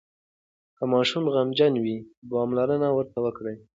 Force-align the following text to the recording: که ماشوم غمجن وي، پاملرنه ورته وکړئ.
که 0.77 0.83
ماشوم 0.93 1.23
غمجن 1.35 1.73
وي، 1.83 1.97
پاملرنه 2.31 2.89
ورته 2.93 3.17
وکړئ. 3.21 3.57